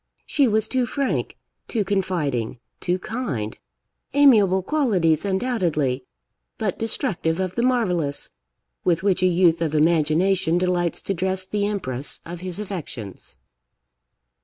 [0.25, 3.55] She was too frank, too confiding, too kind;
[4.15, 6.05] amiable qualities, undoubtedly,
[6.57, 8.31] but destructive of the marvellous,
[8.83, 13.37] with which a youth of imagination delights to dress the empress of his affections.